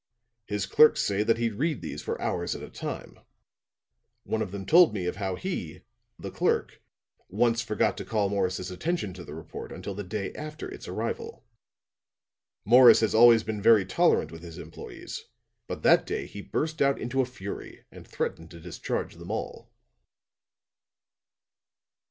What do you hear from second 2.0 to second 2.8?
for hours at a